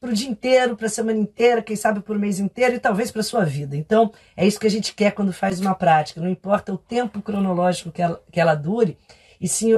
[0.00, 3.10] para o dia inteiro, para a semana inteira, quem sabe por mês inteiro e talvez
[3.10, 3.76] para a sua vida.
[3.76, 6.20] Então, é isso que a gente quer quando faz uma prática.
[6.20, 8.96] Não importa o tempo cronológico que ela, que ela dure,
[9.40, 9.74] e sim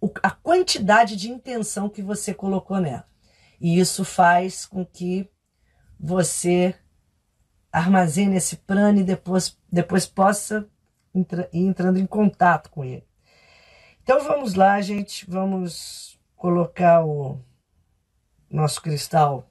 [0.00, 3.06] o, a quantidade de intenção que você colocou nela.
[3.60, 5.28] E isso faz com que
[5.98, 6.74] você
[7.72, 10.68] armazene esse plano e depois, depois possa
[11.14, 13.06] entra, ir entrando em contato com ele.
[14.02, 15.28] Então vamos lá, gente.
[15.28, 17.40] Vamos colocar o
[18.50, 19.50] nosso cristal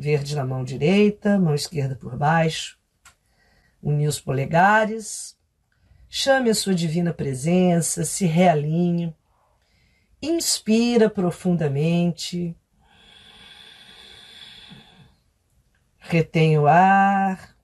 [0.00, 2.78] verde na mão direita, mão esquerda por baixo.
[3.82, 5.36] Unir os polegares.
[6.08, 9.14] Chame a sua divina presença, se realinhe.
[10.22, 12.56] Inspira profundamente.
[15.98, 17.54] Retém o ar.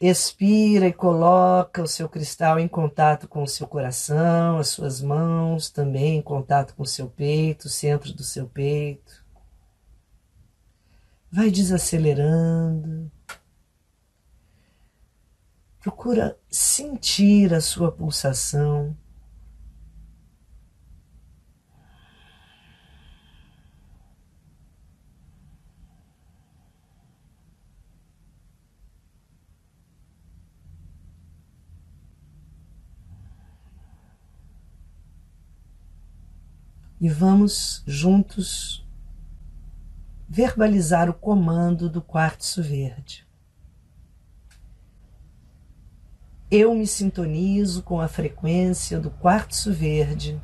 [0.00, 5.70] Expira e coloca o seu cristal em contato com o seu coração, as suas mãos
[5.70, 9.25] também em contato com o seu peito, o centro do seu peito
[11.30, 13.10] vai desacelerando.
[15.80, 18.96] Procura sentir a sua pulsação.
[36.98, 38.85] E vamos juntos
[40.28, 43.26] verbalizar o comando do quartzo verde.
[46.50, 50.40] Eu me sintonizo com a frequência do quartzo verde.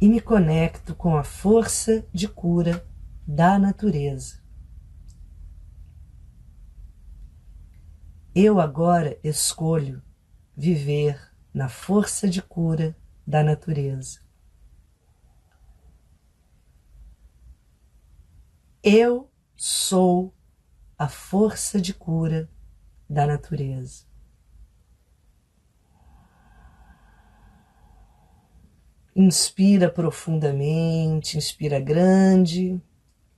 [0.00, 2.86] E me conecto com a força de cura
[3.26, 4.42] da natureza.
[8.34, 10.02] Eu agora escolho
[10.56, 14.18] viver na força de cura da natureza.
[18.82, 20.34] Eu sou
[20.98, 22.50] a força de cura
[23.08, 24.04] da natureza.
[29.16, 32.82] Inspira profundamente, inspira grande,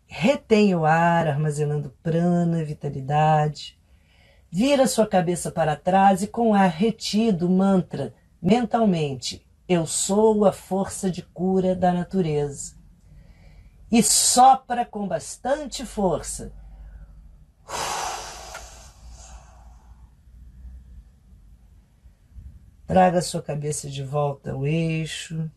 [0.07, 3.79] retém o ar, armazenando prana, vitalidade.
[4.51, 11.11] Vira sua cabeça para trás e com ar retido mantra mentalmente: Eu sou a força
[11.11, 12.77] de cura da natureza.
[13.91, 16.53] E sopra com bastante força.
[22.87, 25.51] Traga sua cabeça de volta ao eixo.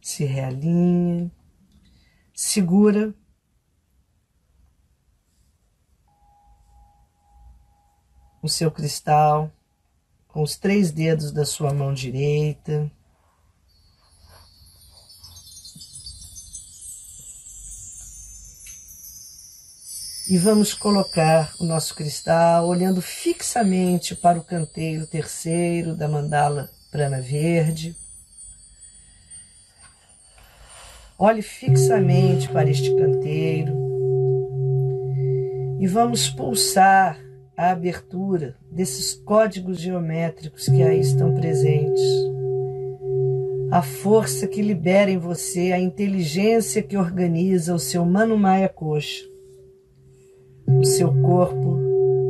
[0.00, 1.32] Se realinhe.
[2.32, 3.14] Segura
[8.44, 9.50] o seu cristal
[10.28, 12.90] com os três dedos da sua mão direita.
[20.28, 27.22] E vamos colocar o nosso cristal olhando fixamente para o canteiro terceiro da mandala prana
[27.22, 27.96] verde.
[31.18, 33.72] Olhe fixamente para este canteiro
[35.80, 37.23] e vamos pulsar
[37.56, 42.02] a abertura desses códigos geométricos que aí estão presentes.
[43.70, 48.38] a força que libera em você, a inteligência que organiza o seu Mano
[48.72, 49.24] Coxa,
[50.66, 51.78] o seu corpo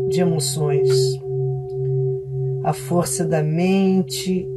[0.09, 0.89] de emoções,
[2.63, 4.49] a força da mente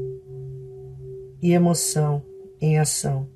[1.41, 2.23] e emoção
[2.61, 3.27] em ação.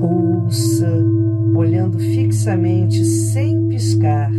[0.00, 1.13] Pulsa,
[1.58, 4.30] olhando fixamente, sem piscar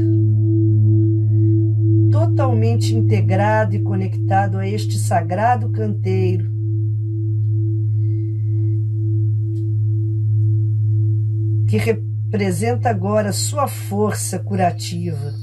[2.36, 6.52] totalmente integrado e conectado a este sagrado canteiro.
[11.68, 15.34] Que representa agora sua força curativa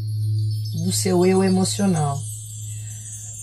[0.85, 2.18] do seu eu emocional.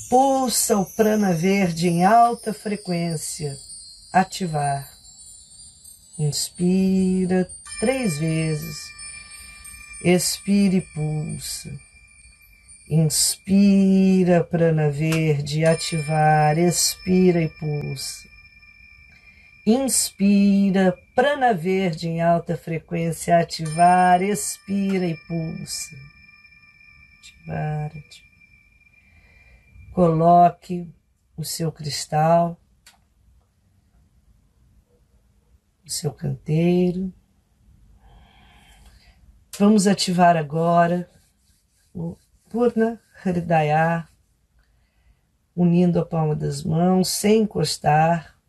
[0.09, 3.57] Pulsa o prana verde em alta frequência.
[4.13, 4.87] Ativar.
[6.17, 8.91] Inspira três vezes.
[10.03, 11.77] Expire e pulsa.
[12.89, 18.27] Inspira, prana verde, ativar, expira e pulsa.
[19.65, 25.95] Inspira, prana verde em alta frequência, ativar, expira e pulsa.
[27.19, 28.29] Ativar, ativar.
[29.93, 30.89] Coloque
[31.37, 32.59] o seu cristal,
[35.85, 37.13] o seu canteiro.
[39.59, 41.09] Vamos ativar agora
[41.93, 42.15] o
[42.49, 44.07] Purna Hridaya,
[45.53, 48.39] unindo a palma das mãos, sem encostar.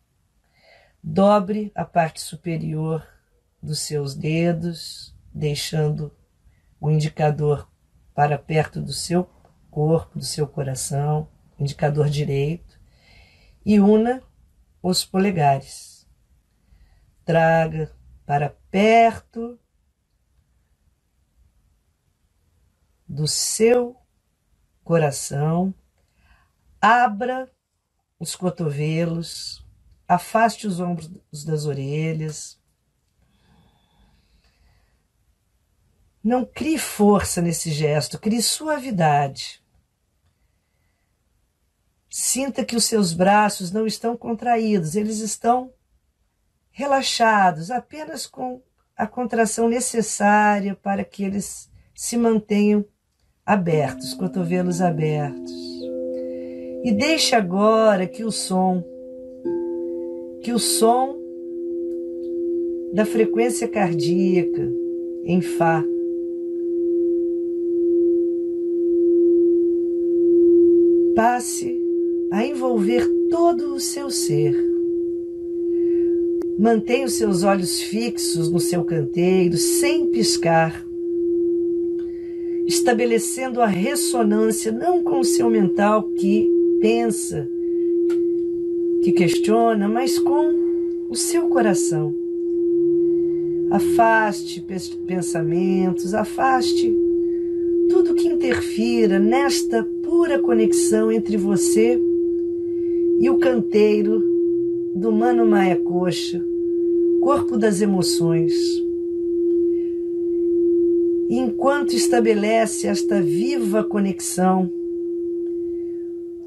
[1.03, 3.05] Dobre a parte superior
[3.61, 6.15] dos seus dedos, deixando
[6.79, 7.69] o indicador
[8.15, 9.29] para perto do seu
[9.69, 11.27] corpo, do seu coração,
[11.59, 12.79] indicador direito,
[13.65, 14.23] e una
[14.81, 16.07] os polegares.
[17.25, 17.91] Traga
[18.25, 19.59] para perto
[23.11, 23.97] do seu
[24.85, 25.75] coração,
[26.79, 27.51] abra
[28.17, 29.61] os cotovelos,
[30.07, 31.09] afaste os ombros
[31.43, 32.57] das orelhas.
[36.23, 39.61] Não crie força nesse gesto, crie suavidade.
[42.09, 45.73] Sinta que os seus braços não estão contraídos, eles estão
[46.69, 48.63] relaxados, apenas com
[48.95, 52.85] a contração necessária para que eles se mantenham
[53.51, 55.51] abertos, cotovelos abertos.
[56.85, 58.81] E deixe agora que o som,
[60.41, 61.17] que o som
[62.93, 64.71] da frequência cardíaca
[65.25, 65.83] em Fá
[71.13, 71.77] passe
[72.31, 74.55] a envolver todo o seu ser.
[76.57, 80.89] Mantenha os seus olhos fixos no seu canteiro, sem piscar
[82.67, 87.47] estabelecendo a ressonância não com o seu mental que pensa,
[89.03, 90.53] que questiona, mas com
[91.09, 92.13] o seu coração.
[93.69, 94.63] Afaste
[95.05, 96.93] pensamentos, afaste
[97.89, 101.99] tudo que interfira nesta pura conexão entre você
[103.19, 104.23] e o canteiro
[104.95, 106.43] do Mano Maia Coxa,
[107.21, 108.53] corpo das emoções
[111.37, 114.69] enquanto estabelece esta viva conexão,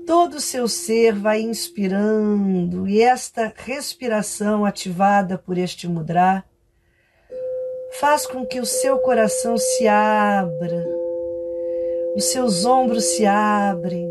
[0.06, 6.44] todo o seu ser vai inspirando e esta respiração ativada por este mudra
[7.98, 10.86] faz com que o seu coração se abra,
[12.14, 14.06] os seus ombros se abrem.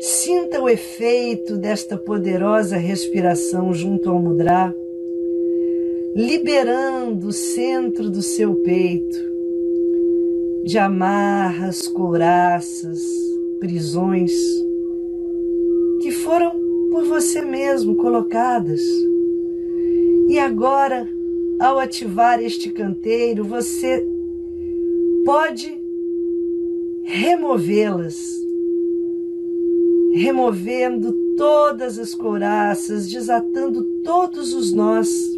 [0.00, 4.74] Sinta o efeito desta poderosa respiração junto ao mudra
[6.14, 9.28] liberando o centro do seu peito
[10.64, 13.00] de amarras, couraças,
[13.60, 14.32] prisões
[16.02, 16.52] que foram
[16.90, 18.80] por você mesmo colocadas.
[20.28, 21.08] E agora,
[21.58, 24.06] ao ativar este canteiro, você
[25.24, 25.80] pode
[27.04, 28.18] removê-las,
[30.12, 35.37] removendo todas as couraças, desatando todos os nós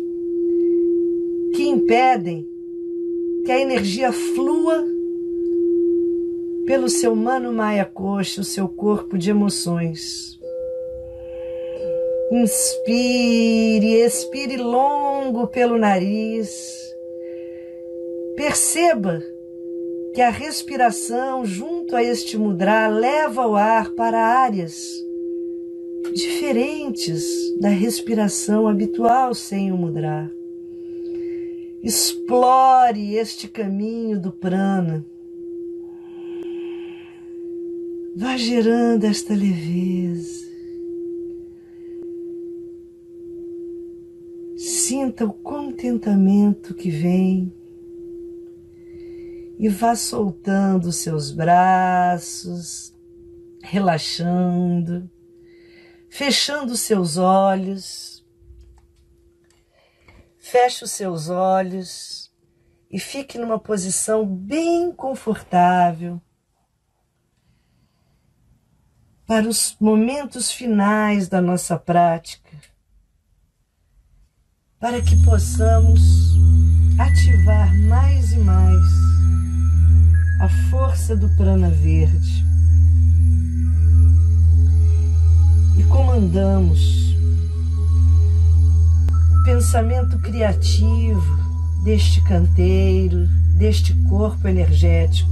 [1.54, 2.46] que impedem
[3.44, 4.84] que a energia flua
[6.66, 10.38] pelo seu mano maia coxa, o seu corpo de emoções.
[12.30, 16.48] Inspire, expire longo pelo nariz.
[18.36, 19.20] Perceba
[20.14, 24.80] que a respiração junto a este mudra leva o ar para áreas
[26.14, 27.24] diferentes
[27.60, 30.30] da respiração habitual sem o mudra.
[31.82, 35.04] Explore este caminho do prana.
[38.16, 40.50] Vá gerando esta leveza.
[44.56, 47.50] Sinta o contentamento que vem
[49.58, 52.94] e vá soltando seus braços,
[53.62, 55.08] relaxando,
[56.08, 58.19] fechando seus olhos.
[60.50, 62.28] Feche os seus olhos
[62.90, 66.20] e fique numa posição bem confortável
[69.28, 72.50] para os momentos finais da nossa prática,
[74.80, 76.00] para que possamos
[76.98, 78.86] ativar mais e mais
[80.40, 82.44] a força do prana verde.
[85.78, 87.09] E comandamos
[89.50, 91.36] pensamento criativo
[91.82, 93.26] deste canteiro,
[93.56, 95.28] deste corpo energético,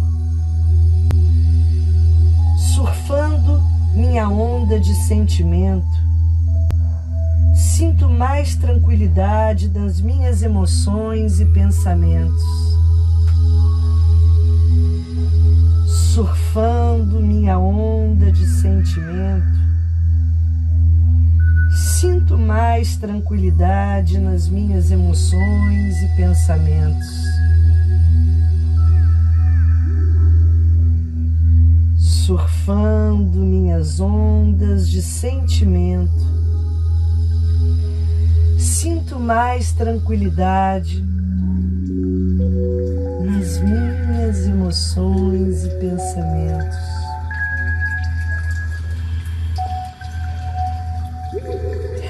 [2.75, 3.63] surfando
[3.95, 5.87] minha onda de sentimento.
[7.55, 12.43] Sinto mais tranquilidade das minhas emoções e pensamentos
[15.87, 19.68] surfando minha onda de sentimento,
[22.01, 27.09] sinto mais tranquilidade nas minhas emoções e pensamentos.
[31.99, 36.25] Surfando minhas ondas de sentimento,
[38.57, 41.05] sinto mais tranquilidade
[43.25, 46.98] nas minhas emoções e pensamentos.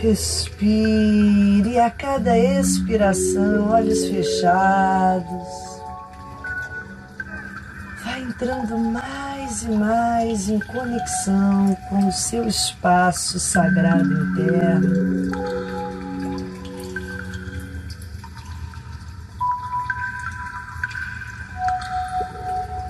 [0.00, 5.48] Respire a cada expiração, olhos fechados.
[8.04, 15.68] Vai entrando mais e mais em conexão com o seu espaço sagrado interno.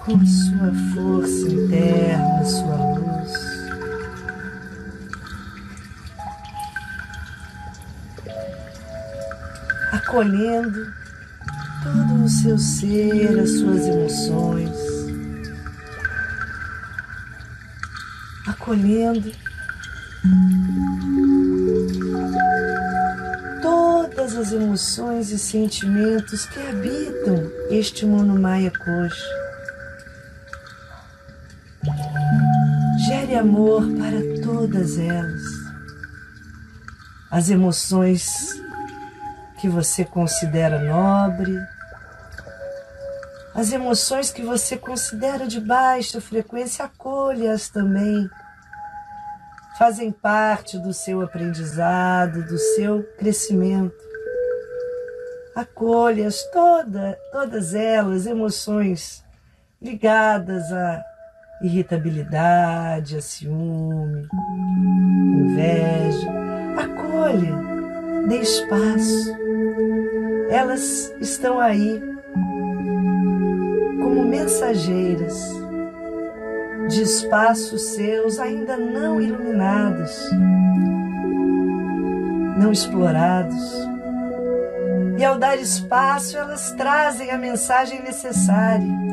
[0.08, 2.97] com sua força interna, sua luz.
[10.08, 10.92] Acolhendo
[11.82, 14.70] todo o seu ser, as suas emoções,
[18.46, 19.30] acolhendo
[23.62, 29.38] todas as emoções e sentimentos que habitam este Monomaya Coxa.
[33.38, 35.42] amor para todas elas.
[37.30, 38.57] As emoções
[39.60, 41.58] que você considera nobre,
[43.58, 48.30] as emoções que você considera de baixa frequência, acolha-as também.
[49.76, 53.96] Fazem parte do seu aprendizado, do seu crescimento.
[55.56, 59.24] Acolha-as toda, todas elas, emoções
[59.82, 61.02] ligadas a
[61.60, 64.28] irritabilidade, a ciúme,
[65.34, 66.30] inveja.
[66.76, 67.56] Acolha,
[68.28, 69.47] dê espaço.
[70.50, 72.02] Elas estão aí
[74.00, 75.36] como mensageiras
[76.88, 80.30] de espaços seus ainda não iluminados,
[82.58, 83.88] não explorados.
[85.18, 89.08] E ao dar espaço, elas trazem a mensagem necessária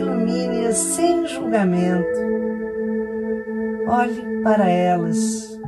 [0.00, 2.18] ilumine-as sem julgamento.
[3.86, 5.58] Olhe para elas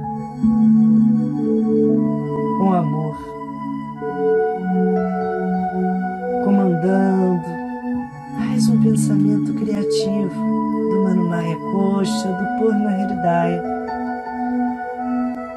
[12.03, 13.63] Coxa, do Purna Hridaya.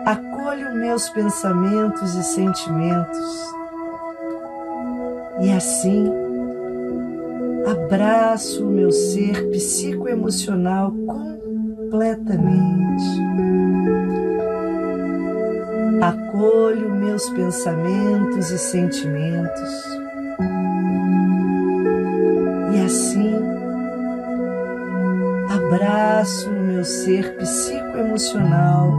[0.05, 3.55] Acolho meus pensamentos e sentimentos
[5.41, 6.05] e assim
[7.65, 13.03] abraço o meu ser psicoemocional completamente.
[15.99, 20.04] Acolho meus pensamentos e sentimentos.
[25.75, 28.93] Abraço o meu ser psicoemocional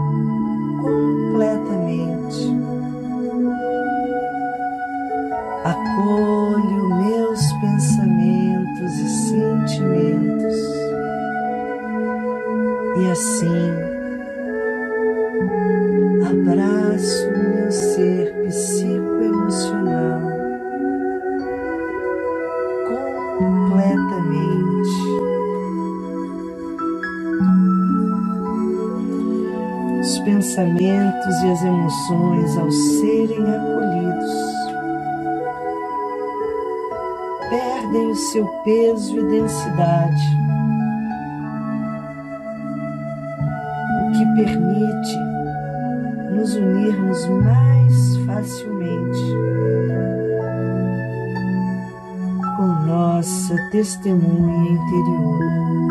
[31.96, 34.30] emoções, ao serem acolhidos,
[37.48, 40.22] perdem o seu peso e densidade,
[44.02, 45.18] o que permite
[46.34, 49.20] nos unirmos mais facilmente
[52.56, 55.85] com nossa testemunha interior.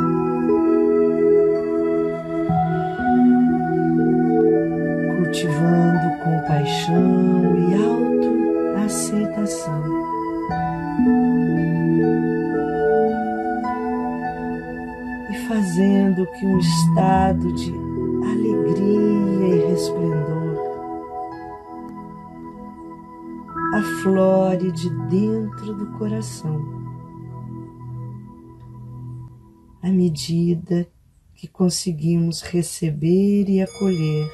[26.25, 26.65] Coração,
[29.81, 30.87] à medida
[31.35, 34.27] que conseguimos receber e acolher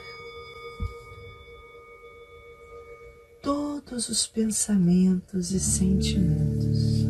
[3.44, 7.06] todos os pensamentos e sentimentos,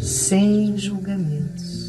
[0.00, 1.87] sem julgamentos.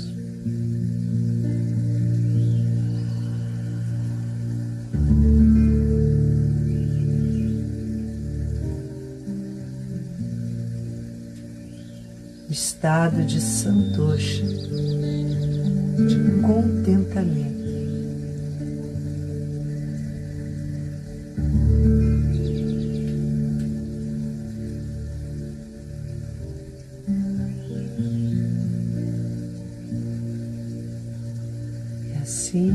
[12.80, 14.46] Estado de santosha,
[16.08, 17.60] de contentamento.
[32.22, 32.74] assim.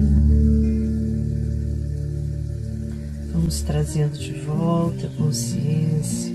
[3.32, 6.34] Vamos trazendo de volta a consciência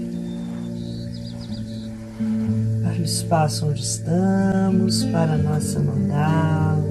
[3.09, 6.83] espaço onde estamos, para a nossa mandala.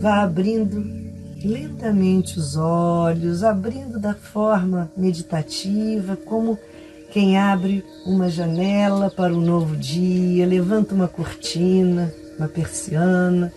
[0.00, 0.84] Vá abrindo
[1.44, 6.58] lentamente os olhos, abrindo da forma meditativa, como
[7.10, 13.52] quem abre uma janela para um novo dia, levanta uma cortina, uma persiana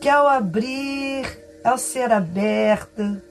[0.00, 1.26] que ao abrir,
[1.62, 3.22] ao ser aberta,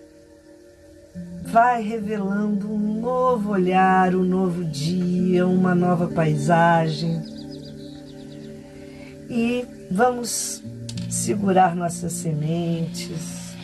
[1.52, 7.22] vai revelando um novo olhar, um novo dia, uma nova paisagem.
[9.28, 10.64] E vamos
[11.10, 13.56] segurar nossas sementes,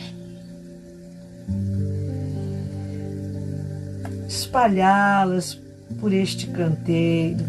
[4.28, 5.54] espalhá-las
[6.00, 7.44] por este canteiro,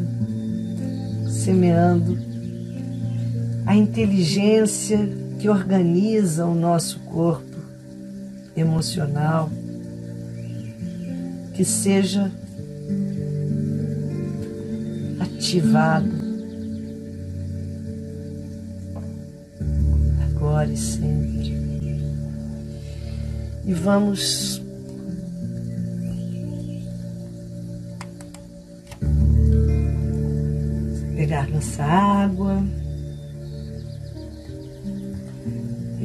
[1.28, 2.16] semeando
[3.66, 5.10] a inteligência
[5.40, 7.58] que organiza o nosso corpo
[8.56, 9.50] emocional,
[11.58, 12.32] que seja
[15.20, 16.08] ativado
[20.30, 21.58] agora e sempre.
[23.66, 24.62] E vamos
[31.16, 32.64] pegar nossa água.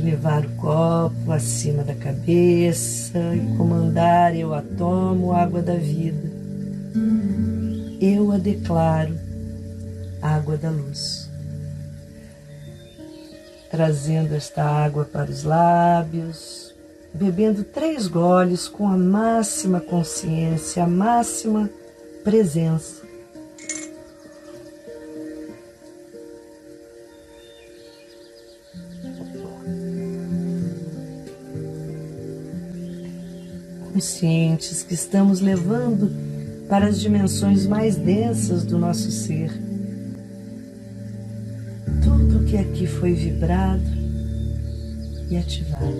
[0.02, 6.30] Levar o copo acima da cabeça e comandar: Eu a tomo, água da vida.
[8.00, 9.14] Eu a declaro,
[10.20, 11.30] água da luz.
[13.70, 16.74] Trazendo esta água para os lábios,
[17.14, 21.70] bebendo três goles com a máxima consciência, a máxima
[22.22, 23.11] presença
[34.82, 36.10] que estamos levando
[36.68, 39.48] para as dimensões mais densas do nosso ser.
[42.02, 43.84] Tudo que aqui foi vibrado
[45.30, 45.96] e ativado.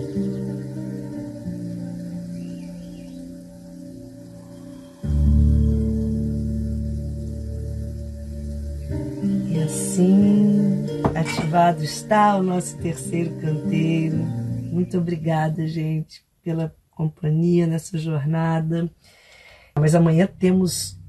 [9.47, 10.85] E assim,
[11.15, 14.17] ativado está o nosso terceiro canteiro.
[14.17, 18.89] Muito obrigada, gente, pela companhia nessa jornada.
[19.75, 20.99] Mas amanhã temos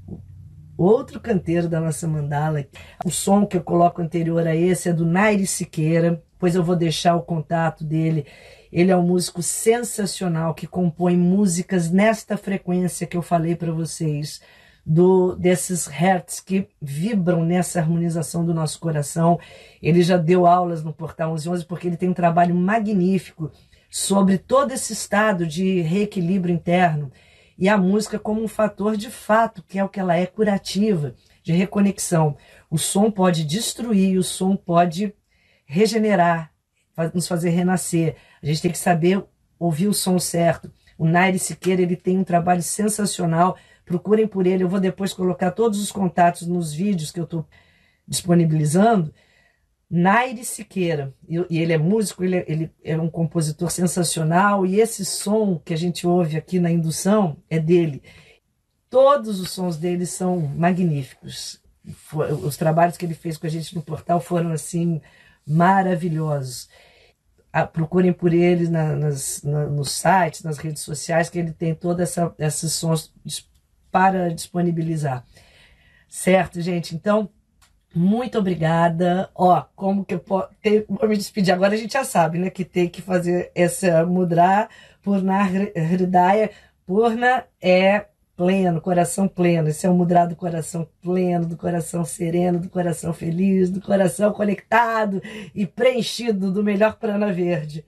[0.77, 2.65] outro canteiro da nossa mandala.
[3.05, 6.75] O som que eu coloco anterior a esse é do Nairi Siqueira, pois eu vou
[6.75, 8.25] deixar o contato dele.
[8.71, 14.41] Ele é um músico sensacional que compõe músicas nesta frequência que eu falei para vocês,
[14.85, 19.39] do desses hertz que vibram nessa harmonização do nosso coração.
[19.81, 23.51] Ele já deu aulas no Portal 1111 porque ele tem um trabalho magnífico
[23.89, 27.11] sobre todo esse estado de reequilíbrio interno
[27.57, 31.15] e a música como um fator de fato, que é o que ela é curativa,
[31.41, 32.35] de reconexão.
[32.69, 35.13] O som pode destruir, o som pode
[35.65, 36.51] regenerar,
[37.13, 38.15] nos fazer renascer.
[38.41, 39.23] A gente tem que saber
[39.59, 40.71] ouvir o som certo.
[40.97, 43.57] O Naire Siqueira ele tem um trabalho sensacional.
[43.85, 44.63] Procurem por ele.
[44.63, 47.45] Eu vou depois colocar todos os contatos nos vídeos que eu estou
[48.07, 49.13] disponibilizando.
[49.89, 55.05] Naire Siqueira, e ele é músico, ele é, ele é um compositor sensacional, e esse
[55.05, 58.01] som que a gente ouve aqui na indução é dele.
[58.89, 61.61] Todos os sons dele são magníficos.
[62.43, 65.01] Os trabalhos que ele fez com a gente no portal foram assim
[65.45, 66.67] maravilhosos.
[67.53, 71.75] Ah, procurem por ele na, nas, na, nos sites, nas redes sociais, que ele tem
[71.75, 73.13] todos esses sons
[73.91, 75.25] para disponibilizar.
[76.09, 76.95] Certo, gente?
[76.95, 77.29] Então,
[77.95, 79.29] muito obrigada.
[79.33, 80.49] Ó, como que eu posso.
[80.89, 82.49] Vou me despedir agora, a gente já sabe, né?
[82.49, 84.67] Que tem que fazer essa mudra
[85.01, 86.51] Purna Hridaya.
[86.85, 89.69] Purna é pleno, coração pleno.
[89.69, 94.33] Esse é o mudra do coração pleno, do coração sereno, do coração feliz, do coração
[94.33, 95.21] conectado
[95.53, 97.85] e preenchido do melhor prana verde.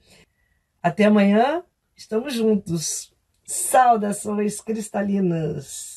[0.82, 1.64] Até amanhã,
[1.98, 3.14] estamos juntos.
[3.44, 5.97] Saudações cristalinas.